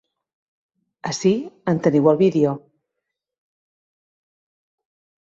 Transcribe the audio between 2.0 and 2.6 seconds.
el vídeo.